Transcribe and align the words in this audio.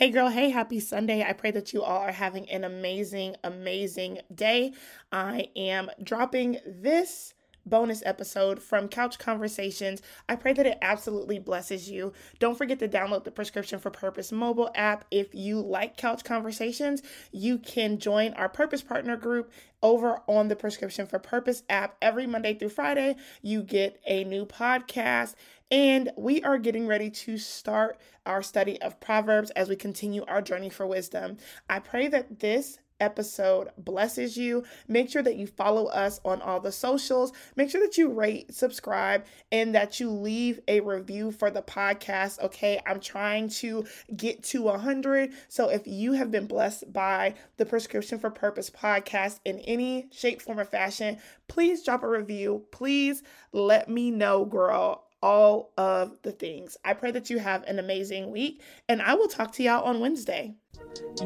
Hey, 0.00 0.08
girl, 0.08 0.30
hey, 0.30 0.48
happy 0.48 0.80
Sunday. 0.80 1.22
I 1.22 1.34
pray 1.34 1.50
that 1.50 1.74
you 1.74 1.82
all 1.82 1.98
are 1.98 2.10
having 2.10 2.48
an 2.48 2.64
amazing, 2.64 3.36
amazing 3.44 4.20
day. 4.34 4.72
I 5.12 5.48
am 5.54 5.90
dropping 6.02 6.56
this 6.66 7.34
bonus 7.66 8.02
episode 8.06 8.62
from 8.62 8.88
Couch 8.88 9.18
Conversations. 9.18 10.00
I 10.26 10.36
pray 10.36 10.54
that 10.54 10.64
it 10.64 10.78
absolutely 10.80 11.38
blesses 11.38 11.90
you. 11.90 12.14
Don't 12.38 12.56
forget 12.56 12.78
to 12.78 12.88
download 12.88 13.24
the 13.24 13.30
Prescription 13.30 13.78
for 13.78 13.90
Purpose 13.90 14.32
mobile 14.32 14.70
app. 14.74 15.04
If 15.10 15.34
you 15.34 15.60
like 15.60 15.98
Couch 15.98 16.24
Conversations, 16.24 17.02
you 17.30 17.58
can 17.58 17.98
join 17.98 18.32
our 18.32 18.48
Purpose 18.48 18.80
Partner 18.82 19.18
group 19.18 19.52
over 19.82 20.22
on 20.26 20.48
the 20.48 20.56
Prescription 20.56 21.06
for 21.06 21.18
Purpose 21.18 21.62
app. 21.68 21.96
Every 22.00 22.26
Monday 22.26 22.54
through 22.54 22.70
Friday, 22.70 23.16
you 23.42 23.62
get 23.62 24.00
a 24.06 24.24
new 24.24 24.46
podcast. 24.46 25.34
And 25.70 26.10
we 26.16 26.42
are 26.42 26.58
getting 26.58 26.86
ready 26.88 27.10
to 27.10 27.38
start 27.38 28.00
our 28.26 28.42
study 28.42 28.80
of 28.82 28.98
Proverbs 29.00 29.50
as 29.50 29.68
we 29.68 29.76
continue 29.76 30.24
our 30.26 30.42
journey 30.42 30.68
for 30.68 30.86
wisdom. 30.86 31.36
I 31.68 31.78
pray 31.78 32.08
that 32.08 32.40
this 32.40 32.78
episode 33.00 33.68
blesses 33.78 34.36
you. 34.36 34.64
Make 34.88 35.10
sure 35.10 35.22
that 35.22 35.36
you 35.36 35.46
follow 35.46 35.86
us 35.86 36.20
on 36.24 36.42
all 36.42 36.60
the 36.60 36.72
socials. 36.72 37.32
Make 37.56 37.70
sure 37.70 37.80
that 37.80 37.96
you 37.96 38.10
rate, 38.10 38.54
subscribe, 38.54 39.24
and 39.50 39.74
that 39.74 40.00
you 40.00 40.10
leave 40.10 40.60
a 40.68 40.80
review 40.80 41.32
for 41.32 41.50
the 41.50 41.62
podcast. 41.62 42.40
Okay, 42.40 42.80
I'm 42.86 43.00
trying 43.00 43.48
to 43.48 43.86
get 44.16 44.42
to 44.44 44.62
100. 44.62 45.32
So 45.48 45.68
if 45.68 45.86
you 45.86 46.12
have 46.12 46.30
been 46.30 46.46
blessed 46.46 46.92
by 46.92 47.34
the 47.56 47.66
Prescription 47.66 48.18
for 48.18 48.30
Purpose 48.30 48.70
podcast 48.70 49.40
in 49.44 49.60
any 49.60 50.08
shape, 50.12 50.42
form, 50.42 50.60
or 50.60 50.64
fashion, 50.64 51.18
please 51.48 51.84
drop 51.84 52.02
a 52.02 52.08
review. 52.08 52.64
Please 52.70 53.22
let 53.52 53.88
me 53.88 54.10
know, 54.10 54.44
girl 54.44 55.06
all 55.22 55.72
of 55.76 56.16
the 56.22 56.32
things. 56.32 56.76
I 56.84 56.94
pray 56.94 57.10
that 57.12 57.30
you 57.30 57.38
have 57.38 57.62
an 57.64 57.78
amazing 57.78 58.30
week, 58.30 58.62
and 58.88 59.02
I 59.02 59.14
will 59.14 59.28
talk 59.28 59.52
to 59.52 59.62
y'all 59.62 59.84
on 59.84 60.00
Wednesday. 60.00 60.54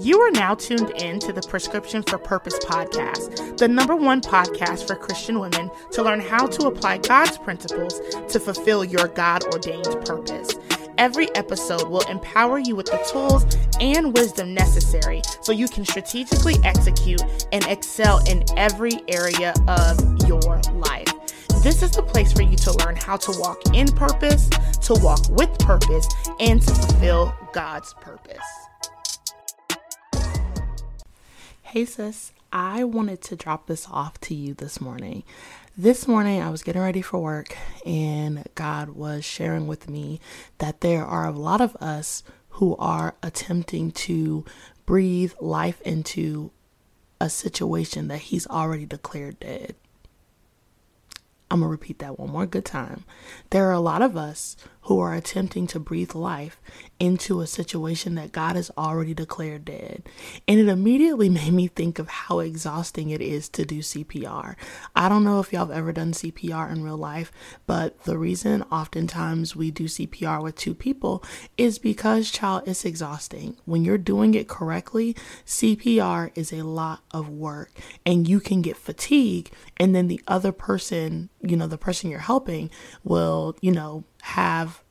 You 0.00 0.20
are 0.20 0.30
now 0.30 0.54
tuned 0.54 0.90
in 1.00 1.20
to 1.20 1.32
the 1.32 1.42
Prescription 1.42 2.02
for 2.02 2.18
Purpose 2.18 2.58
podcast, 2.58 3.56
the 3.56 3.68
number 3.68 3.94
one 3.94 4.20
podcast 4.20 4.86
for 4.86 4.96
Christian 4.96 5.38
women 5.38 5.70
to 5.92 6.02
learn 6.02 6.20
how 6.20 6.46
to 6.46 6.66
apply 6.66 6.98
God's 6.98 7.38
principles 7.38 8.00
to 8.28 8.40
fulfill 8.40 8.84
your 8.84 9.08
God 9.08 9.44
ordained 9.54 10.04
purpose. 10.04 10.50
Every 10.98 11.34
episode 11.34 11.88
will 11.88 12.06
empower 12.08 12.58
you 12.58 12.76
with 12.76 12.86
the 12.86 12.98
tools 13.10 13.46
and 13.80 14.16
wisdom 14.16 14.54
necessary 14.54 15.22
so 15.42 15.52
you 15.52 15.68
can 15.68 15.84
strategically 15.84 16.54
execute 16.64 17.22
and 17.52 17.64
excel 17.66 18.24
in 18.28 18.44
every 18.56 18.92
area 19.08 19.54
of 19.66 20.28
your 20.28 20.60
life. 20.72 21.13
This 21.64 21.82
is 21.82 21.92
the 21.92 22.02
place 22.02 22.30
for 22.30 22.42
you 22.42 22.58
to 22.58 22.72
learn 22.84 22.94
how 22.94 23.16
to 23.16 23.40
walk 23.40 23.58
in 23.72 23.88
purpose, 23.88 24.50
to 24.82 24.92
walk 25.00 25.26
with 25.30 25.58
purpose, 25.60 26.06
and 26.38 26.60
to 26.60 26.74
fulfill 26.74 27.34
God's 27.54 27.94
purpose. 28.02 28.36
Hey, 31.62 31.86
sis, 31.86 32.32
I 32.52 32.84
wanted 32.84 33.22
to 33.22 33.36
drop 33.36 33.66
this 33.66 33.88
off 33.90 34.20
to 34.20 34.34
you 34.34 34.52
this 34.52 34.78
morning. 34.78 35.22
This 35.74 36.06
morning, 36.06 36.42
I 36.42 36.50
was 36.50 36.62
getting 36.62 36.82
ready 36.82 37.00
for 37.00 37.18
work, 37.18 37.56
and 37.86 38.46
God 38.54 38.90
was 38.90 39.24
sharing 39.24 39.66
with 39.66 39.88
me 39.88 40.20
that 40.58 40.82
there 40.82 41.06
are 41.06 41.24
a 41.26 41.32
lot 41.32 41.62
of 41.62 41.74
us 41.76 42.22
who 42.50 42.76
are 42.76 43.14
attempting 43.22 43.90
to 43.92 44.44
breathe 44.84 45.32
life 45.40 45.80
into 45.80 46.50
a 47.18 47.30
situation 47.30 48.08
that 48.08 48.18
He's 48.18 48.46
already 48.48 48.84
declared 48.84 49.40
dead. 49.40 49.76
I'm 51.54 51.60
going 51.60 51.68
to 51.68 51.70
repeat 51.70 52.00
that 52.00 52.18
one 52.18 52.30
more 52.30 52.46
good 52.46 52.64
time. 52.64 53.04
There 53.50 53.68
are 53.68 53.72
a 53.72 53.78
lot 53.78 54.02
of 54.02 54.16
us 54.16 54.56
who 54.84 55.00
are 55.00 55.14
attempting 55.14 55.66
to 55.66 55.80
breathe 55.80 56.14
life 56.14 56.60
into 57.00 57.40
a 57.40 57.46
situation 57.46 58.14
that 58.14 58.32
God 58.32 58.56
has 58.56 58.70
already 58.76 59.14
declared 59.14 59.64
dead. 59.64 60.02
And 60.46 60.60
it 60.60 60.68
immediately 60.68 61.28
made 61.30 61.52
me 61.52 61.68
think 61.68 61.98
of 61.98 62.08
how 62.08 62.40
exhausting 62.40 63.10
it 63.10 63.20
is 63.20 63.48
to 63.50 63.64
do 63.64 63.78
CPR. 63.78 64.56
I 64.94 65.08
don't 65.08 65.24
know 65.24 65.40
if 65.40 65.52
y'all 65.52 65.66
have 65.66 65.76
ever 65.76 65.92
done 65.92 66.12
CPR 66.12 66.70
in 66.70 66.82
real 66.82 66.98
life, 66.98 67.32
but 67.66 68.04
the 68.04 68.18
reason 68.18 68.62
oftentimes 68.70 69.56
we 69.56 69.70
do 69.70 69.84
CPR 69.84 70.42
with 70.42 70.56
two 70.56 70.74
people 70.74 71.24
is 71.56 71.78
because, 71.78 72.30
child, 72.30 72.64
it's 72.66 72.84
exhausting. 72.84 73.56
When 73.64 73.84
you're 73.84 73.98
doing 73.98 74.34
it 74.34 74.48
correctly, 74.48 75.16
CPR 75.46 76.30
is 76.34 76.52
a 76.52 76.62
lot 76.62 77.00
of 77.10 77.28
work 77.28 77.70
and 78.04 78.28
you 78.28 78.38
can 78.40 78.60
get 78.62 78.76
fatigue, 78.76 79.50
and 79.78 79.94
then 79.94 80.08
the 80.08 80.20
other 80.28 80.52
person, 80.52 81.30
you 81.42 81.56
know, 81.56 81.66
the 81.66 81.78
person 81.78 82.10
you're 82.10 82.20
helping 82.20 82.70
will, 83.02 83.56
you 83.60 83.72
know, 83.72 84.04
have 84.24 84.82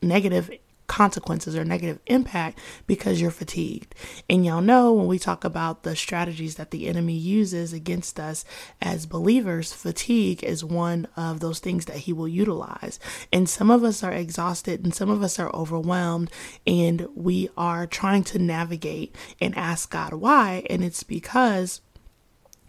negative 0.00 0.48
consequences 0.86 1.56
or 1.56 1.64
negative 1.64 1.98
impact 2.06 2.58
because 2.86 3.20
you're 3.20 3.32
fatigued. 3.32 3.94
And 4.30 4.46
y'all 4.46 4.60
know 4.60 4.92
when 4.92 5.08
we 5.08 5.18
talk 5.18 5.42
about 5.42 5.82
the 5.82 5.96
strategies 5.96 6.54
that 6.54 6.70
the 6.70 6.86
enemy 6.86 7.14
uses 7.14 7.72
against 7.72 8.20
us 8.20 8.44
as 8.80 9.06
believers, 9.06 9.72
fatigue 9.72 10.44
is 10.44 10.62
one 10.62 11.08
of 11.16 11.40
those 11.40 11.58
things 11.58 11.86
that 11.86 11.96
he 11.96 12.12
will 12.12 12.28
utilize. 12.28 13.00
And 13.32 13.48
some 13.48 13.70
of 13.70 13.82
us 13.82 14.04
are 14.04 14.12
exhausted 14.12 14.84
and 14.84 14.94
some 14.94 15.10
of 15.10 15.22
us 15.22 15.40
are 15.40 15.52
overwhelmed 15.52 16.30
and 16.64 17.08
we 17.16 17.48
are 17.56 17.88
trying 17.88 18.22
to 18.24 18.38
navigate 18.38 19.16
and 19.40 19.56
ask 19.56 19.90
God 19.90 20.14
why. 20.14 20.64
And 20.70 20.84
it's 20.84 21.02
because 21.02 21.80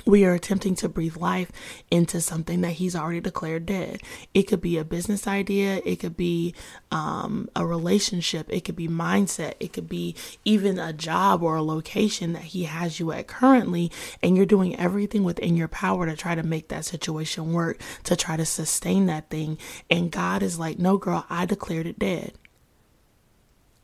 we 0.06 0.26
are 0.26 0.34
attempting 0.34 0.76
to 0.76 0.90
breathe 0.90 1.18
life 1.18 1.52
into 1.90 2.22
something 2.22 2.62
that 2.62 2.74
he's 2.74 2.96
already 2.96 3.22
declared 3.22 3.66
dead. 3.66 4.02
It 4.34 4.44
could 4.44 4.62
be 4.62 4.78
a 4.78 4.84
business 4.84 5.28
idea, 5.28 5.82
it 5.86 5.98
could 5.98 6.18
be 6.18 6.54
um, 6.92 7.50
a 7.56 7.66
relationship, 7.66 8.48
it 8.50 8.62
could 8.62 8.76
be 8.76 8.88
mindset, 8.88 9.54
it 9.60 9.74
could 9.74 9.90
be 9.90 10.16
even 10.44 10.78
a 10.78 10.94
job 10.94 11.42
or 11.42 11.56
a 11.56 11.64
location 11.64 12.34
that 12.34 12.44
he 12.44 12.64
has 12.64 13.00
you 13.00 13.12
at 13.12 13.28
currently, 13.28 13.92
and 14.22 14.36
you're 14.38 14.46
doing 14.46 14.76
everything 14.76 15.24
within 15.24 15.58
your 15.58 15.68
power 15.68 16.06
to 16.06 16.16
try 16.16 16.36
to 16.36 16.44
make 16.44 16.68
that 16.68 16.86
situation 16.86 17.54
work, 17.54 17.80
to 18.04 18.16
try 18.16 18.38
to 18.38 18.46
sustain 18.46 19.08
that 19.08 19.30
thing. 19.30 19.58
And 19.90 20.12
God 20.12 20.44
is 20.44 20.60
like, 20.60 20.78
No, 20.78 20.98
girl, 20.98 21.26
I 21.30 21.46
declared 21.46 21.88
it 21.88 21.98
dead. 22.00 22.34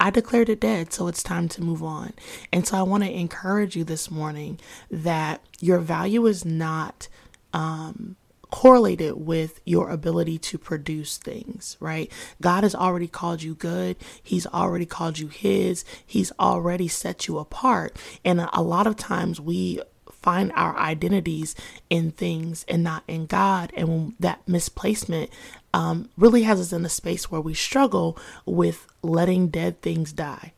I 0.01 0.09
declared 0.09 0.49
it 0.49 0.59
dead, 0.59 0.91
so 0.91 1.07
it's 1.07 1.21
time 1.21 1.47
to 1.49 1.61
move 1.61 1.83
on. 1.83 2.13
And 2.51 2.65
so 2.65 2.75
I 2.75 2.81
want 2.81 3.03
to 3.03 3.11
encourage 3.11 3.75
you 3.75 3.83
this 3.83 4.09
morning 4.09 4.59
that 4.89 5.41
your 5.59 5.77
value 5.77 6.25
is 6.25 6.43
not 6.43 7.07
um, 7.53 8.15
correlated 8.49 9.13
with 9.23 9.61
your 9.63 9.91
ability 9.91 10.39
to 10.39 10.57
produce 10.57 11.19
things, 11.19 11.77
right? 11.79 12.11
God 12.41 12.63
has 12.63 12.73
already 12.73 13.07
called 13.07 13.43
you 13.43 13.53
good. 13.53 13.95
He's 14.23 14.47
already 14.47 14.87
called 14.87 15.19
you 15.19 15.27
His. 15.27 15.85
He's 16.03 16.31
already 16.39 16.87
set 16.87 17.27
you 17.27 17.37
apart. 17.37 17.95
And 18.25 18.41
a 18.53 18.63
lot 18.63 18.87
of 18.87 18.95
times 18.95 19.39
we 19.39 19.81
find 20.11 20.51
our 20.53 20.75
identities 20.77 21.55
in 21.91 22.09
things 22.11 22.65
and 22.67 22.83
not 22.83 23.03
in 23.07 23.27
God. 23.27 23.71
And 23.75 24.15
that 24.19 24.47
misplacement 24.47 25.29
um, 25.73 26.09
really 26.17 26.43
has 26.43 26.59
us 26.59 26.73
in 26.73 26.85
a 26.85 26.89
space 26.89 27.31
where 27.31 27.41
we 27.41 27.53
struggle 27.53 28.17
with 28.45 28.87
letting 29.01 29.47
dead 29.49 29.81
things 29.81 30.13
die. 30.13 30.53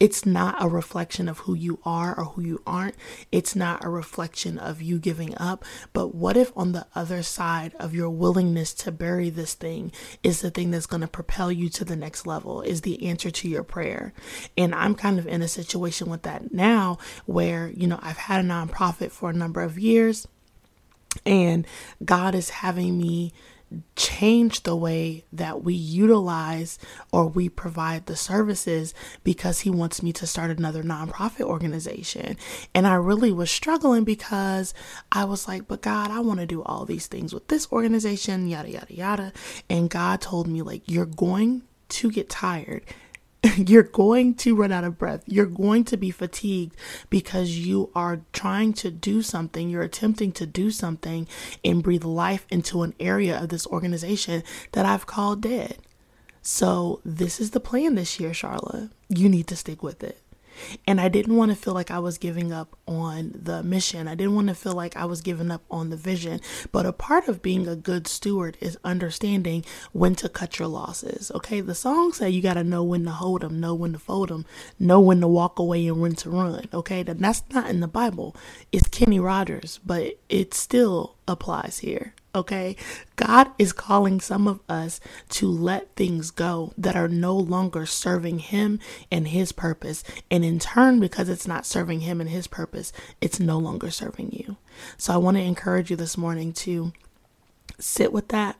It's 0.00 0.26
not 0.26 0.56
a 0.58 0.68
reflection 0.68 1.28
of 1.28 1.38
who 1.38 1.54
you 1.54 1.78
are 1.84 2.18
or 2.18 2.24
who 2.24 2.42
you 2.42 2.62
aren't. 2.66 2.96
It's 3.30 3.54
not 3.54 3.84
a 3.84 3.88
reflection 3.88 4.58
of 4.58 4.82
you 4.82 4.98
giving 4.98 5.34
up. 5.38 5.64
But 5.92 6.14
what 6.14 6.36
if 6.36 6.52
on 6.56 6.72
the 6.72 6.86
other 6.94 7.22
side 7.22 7.74
of 7.78 7.94
your 7.94 8.10
willingness 8.10 8.74
to 8.74 8.92
bury 8.92 9.30
this 9.30 9.54
thing 9.54 9.92
is 10.22 10.40
the 10.40 10.50
thing 10.50 10.72
that's 10.72 10.86
going 10.86 11.02
to 11.02 11.08
propel 11.08 11.52
you 11.52 11.68
to 11.70 11.84
the 11.84 11.96
next 11.96 12.26
level, 12.26 12.60
is 12.60 12.80
the 12.80 13.06
answer 13.06 13.30
to 13.30 13.48
your 13.48 13.62
prayer? 13.62 14.12
And 14.58 14.74
I'm 14.74 14.96
kind 14.96 15.18
of 15.18 15.28
in 15.28 15.42
a 15.42 15.48
situation 15.48 16.10
with 16.10 16.22
that 16.22 16.52
now 16.52 16.98
where, 17.24 17.68
you 17.68 17.86
know, 17.86 18.00
I've 18.02 18.18
had 18.18 18.44
a 18.44 18.48
nonprofit 18.48 19.12
for 19.12 19.30
a 19.30 19.34
number 19.34 19.62
of 19.62 19.78
years 19.78 20.26
and 21.24 21.66
God 22.04 22.34
is 22.34 22.50
having 22.50 22.98
me 22.98 23.32
change 23.96 24.62
the 24.62 24.76
way 24.76 25.24
that 25.32 25.62
we 25.64 25.74
utilize 25.74 26.78
or 27.12 27.26
we 27.26 27.48
provide 27.48 28.06
the 28.06 28.16
services 28.16 28.94
because 29.22 29.60
he 29.60 29.70
wants 29.70 30.02
me 30.02 30.12
to 30.12 30.26
start 30.26 30.50
another 30.50 30.82
nonprofit 30.82 31.42
organization. 31.42 32.36
And 32.74 32.86
I 32.86 32.94
really 32.94 33.32
was 33.32 33.50
struggling 33.50 34.04
because 34.04 34.74
I 35.10 35.24
was 35.24 35.48
like, 35.48 35.66
but 35.66 35.82
God, 35.82 36.10
I 36.10 36.20
want 36.20 36.40
to 36.40 36.46
do 36.46 36.62
all 36.62 36.84
these 36.84 37.06
things 37.06 37.32
with 37.32 37.48
this 37.48 37.70
organization, 37.72 38.48
yada, 38.48 38.70
yada, 38.70 38.94
yada. 38.94 39.32
And 39.68 39.90
God 39.90 40.20
told 40.20 40.46
me, 40.46 40.62
like, 40.62 40.82
you're 40.86 41.06
going 41.06 41.62
to 41.88 42.10
get 42.10 42.28
tired 42.30 42.84
you're 43.56 43.82
going 43.82 44.34
to 44.34 44.54
run 44.54 44.72
out 44.72 44.84
of 44.84 44.98
breath. 44.98 45.22
You're 45.26 45.46
going 45.46 45.84
to 45.84 45.96
be 45.96 46.10
fatigued 46.10 46.76
because 47.10 47.58
you 47.58 47.90
are 47.94 48.22
trying 48.32 48.72
to 48.74 48.90
do 48.90 49.22
something. 49.22 49.68
You're 49.68 49.82
attempting 49.82 50.32
to 50.32 50.46
do 50.46 50.70
something 50.70 51.28
and 51.64 51.82
breathe 51.82 52.04
life 52.04 52.46
into 52.50 52.82
an 52.82 52.94
area 52.98 53.40
of 53.40 53.50
this 53.50 53.66
organization 53.66 54.42
that 54.72 54.86
I've 54.86 55.06
called 55.06 55.42
dead. 55.42 55.78
So, 56.46 57.00
this 57.06 57.40
is 57.40 57.52
the 57.52 57.60
plan 57.60 57.94
this 57.94 58.20
year, 58.20 58.34
Charlotte. 58.34 58.90
You 59.08 59.30
need 59.30 59.46
to 59.46 59.56
stick 59.56 59.82
with 59.82 60.04
it. 60.04 60.20
And 60.86 61.00
I 61.00 61.08
didn't 61.08 61.36
want 61.36 61.50
to 61.50 61.56
feel 61.56 61.74
like 61.74 61.90
I 61.90 61.98
was 61.98 62.18
giving 62.18 62.52
up 62.52 62.76
on 62.86 63.32
the 63.34 63.62
mission. 63.62 64.08
I 64.08 64.14
didn't 64.14 64.34
want 64.34 64.48
to 64.48 64.54
feel 64.54 64.74
like 64.74 64.96
I 64.96 65.04
was 65.04 65.20
giving 65.20 65.50
up 65.50 65.62
on 65.70 65.90
the 65.90 65.96
vision. 65.96 66.40
But 66.72 66.86
a 66.86 66.92
part 66.92 67.28
of 67.28 67.42
being 67.42 67.66
a 67.66 67.76
good 67.76 68.06
steward 68.06 68.56
is 68.60 68.78
understanding 68.84 69.64
when 69.92 70.14
to 70.16 70.28
cut 70.28 70.58
your 70.58 70.68
losses. 70.68 71.30
Okay. 71.34 71.60
The 71.60 71.74
song 71.74 72.12
say 72.12 72.30
you 72.30 72.42
got 72.42 72.54
to 72.54 72.64
know 72.64 72.82
when 72.82 73.04
to 73.04 73.10
hold 73.10 73.42
them, 73.42 73.60
know 73.60 73.74
when 73.74 73.92
to 73.92 73.98
fold 73.98 74.28
them, 74.28 74.44
know 74.78 75.00
when 75.00 75.20
to 75.20 75.28
walk 75.28 75.58
away 75.58 75.86
and 75.86 76.00
when 76.00 76.14
to 76.16 76.30
run. 76.30 76.68
Okay. 76.72 77.02
That's 77.02 77.42
not 77.50 77.70
in 77.70 77.80
the 77.80 77.88
Bible. 77.88 78.36
It's 78.72 78.88
Kenny 78.88 79.20
Rogers, 79.20 79.80
but 79.84 80.18
it's 80.28 80.58
still 80.58 81.16
applies 81.26 81.78
here. 81.78 82.14
Okay. 82.34 82.76
God 83.16 83.50
is 83.58 83.72
calling 83.72 84.20
some 84.20 84.48
of 84.48 84.60
us 84.68 85.00
to 85.30 85.46
let 85.46 85.94
things 85.94 86.30
go 86.30 86.72
that 86.76 86.96
are 86.96 87.08
no 87.08 87.36
longer 87.36 87.86
serving 87.86 88.40
Him 88.40 88.80
and 89.10 89.28
His 89.28 89.52
purpose. 89.52 90.02
And 90.30 90.44
in 90.44 90.58
turn, 90.58 90.98
because 90.98 91.28
it's 91.28 91.46
not 91.46 91.66
serving 91.66 92.00
Him 92.00 92.20
and 92.20 92.30
His 92.30 92.46
purpose, 92.46 92.92
it's 93.20 93.38
no 93.38 93.58
longer 93.58 93.90
serving 93.90 94.32
you. 94.32 94.56
So 94.96 95.12
I 95.14 95.18
want 95.18 95.36
to 95.36 95.42
encourage 95.42 95.90
you 95.90 95.96
this 95.96 96.18
morning 96.18 96.52
to 96.54 96.92
sit 97.78 98.12
with 98.12 98.28
that. 98.28 98.56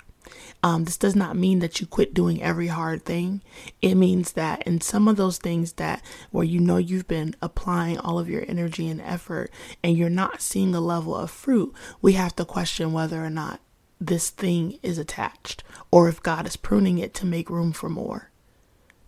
Um, 0.62 0.84
this 0.84 0.96
does 0.96 1.14
not 1.14 1.36
mean 1.36 1.58
that 1.58 1.80
you 1.80 1.86
quit 1.86 2.14
doing 2.14 2.42
every 2.42 2.68
hard 2.68 3.04
thing. 3.04 3.42
It 3.82 3.94
means 3.94 4.32
that 4.32 4.62
in 4.66 4.80
some 4.80 5.08
of 5.08 5.16
those 5.16 5.38
things 5.38 5.74
that 5.74 6.02
where 6.30 6.44
you 6.44 6.60
know 6.60 6.78
you've 6.78 7.08
been 7.08 7.36
applying 7.42 7.98
all 7.98 8.18
of 8.18 8.28
your 8.28 8.44
energy 8.48 8.88
and 8.88 9.00
effort 9.00 9.50
and 9.82 9.96
you're 9.96 10.10
not 10.10 10.40
seeing 10.40 10.74
a 10.74 10.80
level 10.80 11.14
of 11.14 11.30
fruit, 11.30 11.74
we 12.00 12.14
have 12.14 12.34
to 12.36 12.44
question 12.44 12.92
whether 12.92 13.24
or 13.24 13.30
not 13.30 13.60
this 14.00 14.30
thing 14.30 14.78
is 14.82 14.98
attached 14.98 15.62
or 15.90 16.08
if 16.08 16.22
God 16.22 16.46
is 16.46 16.56
pruning 16.56 16.98
it 16.98 17.14
to 17.14 17.26
make 17.26 17.50
room 17.50 17.72
for 17.72 17.88
more. 17.88 18.30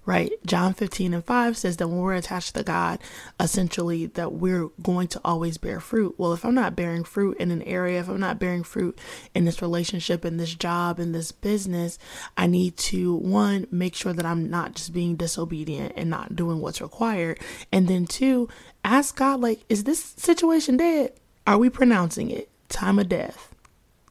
Right? 0.07 0.31
John 0.47 0.73
15 0.73 1.13
and 1.15 1.25
5 1.25 1.57
says 1.57 1.77
that 1.77 1.89
when 1.89 1.99
we're 1.99 2.15
attached 2.15 2.55
to 2.55 2.63
God, 2.63 3.01
essentially 3.41 4.07
that 4.07 4.35
we're 4.35 4.69
going 4.81 5.09
to 5.09 5.21
always 5.25 5.59
bear 5.59 5.81
fruit. 5.81 6.15
Well, 6.17 6.33
if 6.33 6.45
I'm 6.45 6.55
not 6.55 6.77
bearing 6.77 7.03
fruit 7.03 7.37
in 7.39 7.51
an 7.51 7.63
area, 7.63 7.99
if 7.99 8.09
I'm 8.09 8.21
not 8.21 8.39
bearing 8.39 8.63
fruit 8.63 8.97
in 9.35 9.45
this 9.45 9.61
relationship, 9.61 10.25
in 10.25 10.37
this 10.37 10.55
job, 10.55 11.01
in 11.01 11.11
this 11.11 11.33
business, 11.33 11.99
I 12.37 12.47
need 12.47 12.77
to, 12.77 13.17
one, 13.17 13.67
make 13.73 13.97
sure 13.97 14.13
that 14.13 14.25
I'm 14.25 14.49
not 14.49 14.77
just 14.77 14.93
being 14.93 15.17
disobedient 15.17 15.95
and 15.97 16.09
not 16.09 16.37
doing 16.37 16.61
what's 16.61 16.81
required. 16.81 17.41
And 17.73 17.89
then 17.89 18.07
two, 18.07 18.49
ask 18.85 19.17
God, 19.17 19.41
like, 19.41 19.65
is 19.69 19.85
this 19.85 20.15
situation 20.17 20.77
dead? 20.77 21.15
Are 21.49 21.59
we 21.59 21.69
pronouncing 21.69 22.31
it? 22.31 22.49
Time 22.69 22.99
of 22.99 23.09
death 23.09 23.53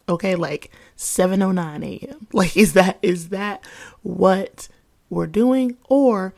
okay 0.08 0.36
like 0.36 0.72
7:09 0.98 1.84
a.m. 1.84 2.28
like 2.34 2.56
is 2.56 2.74
that 2.74 2.98
is 3.02 3.30
that 3.30 3.66
what 4.04 4.68
we're 5.10 5.28
doing 5.28 5.78
or 5.88 6.34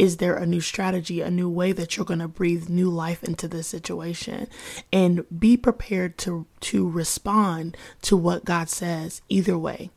is 0.00 0.16
there 0.16 0.34
a 0.34 0.46
new 0.46 0.62
strategy, 0.62 1.20
a 1.20 1.30
new 1.30 1.50
way 1.50 1.72
that 1.72 1.94
you're 1.94 2.06
going 2.06 2.20
to 2.20 2.26
breathe 2.26 2.70
new 2.70 2.88
life 2.88 3.22
into 3.22 3.46
this 3.46 3.66
situation 3.66 4.48
and 4.90 5.26
be 5.38 5.58
prepared 5.58 6.16
to 6.16 6.46
to 6.60 6.88
respond 6.88 7.76
to 8.00 8.16
what 8.16 8.46
God 8.46 8.70
says 8.70 9.20
either 9.28 9.58
way. 9.58 9.90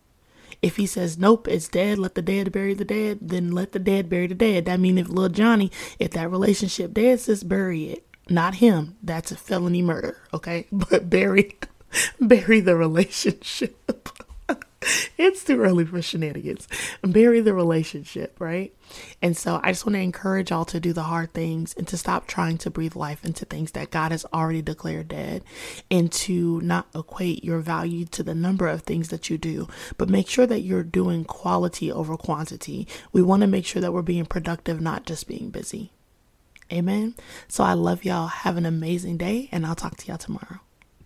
If 0.62 0.76
he 0.76 0.86
says 0.86 1.18
nope, 1.18 1.48
it's 1.48 1.70
dead, 1.70 2.00
let 2.00 2.16
the 2.16 2.22
dead 2.22 2.52
bury 2.52 2.74
the 2.74 2.84
dead, 2.84 3.20
then 3.22 3.52
let 3.52 3.72
the 3.72 3.80
dead 3.80 4.10
bury 4.10 4.28
the 4.28 4.36
dead. 4.36 4.66
That 4.66 4.82
means 4.82 5.00
if 5.00 5.08
little 5.08 5.30
Johnny, 5.30 5.72
if 6.00 6.12
that 6.12 6.30
relationship 6.30 6.94
dead, 6.94 7.22
says 7.22 7.46
bury 7.46 7.86
it. 7.86 8.06
Not 8.30 8.56
him. 8.56 8.98
That's 9.02 9.32
a 9.32 9.38
felony 9.38 9.82
murder, 9.82 10.18
okay? 10.34 10.68
But 10.72 11.10
bury 11.10 11.58
bury 12.20 12.60
the 12.60 12.76
relationship. 12.76 14.10
it's 15.24 15.44
too 15.44 15.62
early 15.62 15.86
for 15.86 16.02
shenanigans. 16.02 16.68
Bury 17.02 17.40
the 17.40 17.54
relationship, 17.54 18.36
right? 18.40 18.74
And 19.22 19.38
so 19.38 19.60
I 19.64 19.72
just 19.72 19.86
want 19.86 19.96
to 19.96 20.02
encourage 20.02 20.52
y'all 20.52 20.66
to 20.66 20.80
do 20.80 20.92
the 20.92 21.04
hard 21.04 21.34
things 21.34 21.74
and 21.78 21.88
to 21.88 21.98
stop 21.98 22.28
trying 22.28 22.58
to 22.60 22.70
breathe 22.70 22.96
life 22.96 23.24
into 23.24 23.46
things 23.46 23.72
that 23.72 23.92
God 23.92 24.12
has 24.12 24.26
already 24.34 24.62
declared 24.62 25.08
dead 25.08 25.44
and 25.90 26.12
to 26.12 26.60
not 26.62 26.88
equate 26.94 27.44
your 27.44 27.60
value 27.60 28.06
to 28.06 28.24
the 28.24 28.36
number 28.36 28.68
of 28.68 28.82
things 28.82 29.10
that 29.10 29.30
you 29.30 29.38
do, 29.38 29.68
but 29.98 30.10
make 30.10 30.28
sure 30.28 30.46
that 30.46 30.62
you're 30.62 30.84
doing 30.84 31.24
quality 31.24 31.92
over 31.92 32.18
quantity. 32.18 32.88
We 33.12 33.22
want 33.22 33.42
to 33.42 33.48
make 33.48 33.66
sure 33.66 33.82
that 33.82 33.94
we're 33.94 34.02
being 34.02 34.26
productive, 34.26 34.82
not 34.82 35.06
just 35.06 35.28
being 35.28 35.50
busy. 35.50 35.92
Amen. 36.72 37.16
So 37.48 37.64
I 37.64 37.74
love 37.74 38.04
y'all. 38.04 38.28
Have 38.28 38.58
an 38.58 38.66
amazing 38.66 39.18
day, 39.18 39.50
and 39.52 39.66
I'll 39.66 39.76
talk 39.76 39.98
to 39.98 40.08
y'all 40.08 40.18
tomorrow. 40.18 40.60